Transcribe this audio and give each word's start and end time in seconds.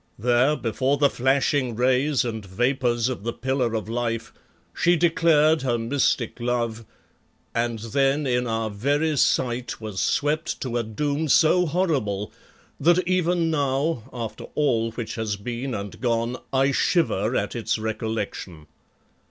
There 0.17 0.55
before 0.55 0.97
the 0.97 1.11
flashing 1.11 1.75
rays 1.75 2.25
and 2.25 2.43
vapours 2.43 3.07
of 3.07 3.21
the 3.21 3.31
Pillar 3.31 3.75
of 3.75 3.87
Life 3.87 4.33
she 4.73 4.95
declared 4.95 5.61
her 5.61 5.77
mystic 5.77 6.39
love, 6.39 6.85
and 7.53 7.77
then 7.77 8.25
in 8.25 8.47
our 8.47 8.71
very 8.71 9.15
sight 9.15 9.79
was 9.79 9.99
swept 10.01 10.59
to 10.61 10.75
a 10.77 10.81
doom 10.83 11.27
so 11.27 11.67
horrible 11.67 12.33
that 12.79 13.07
even 13.07 13.51
now, 13.51 14.09
after 14.11 14.45
all 14.55 14.89
which 14.93 15.13
has 15.21 15.35
been 15.35 15.75
and 15.75 16.01
gone, 16.01 16.37
I 16.51 16.71
shiver 16.71 17.35
at 17.35 17.55
its 17.55 17.77
recollection. 17.77 18.65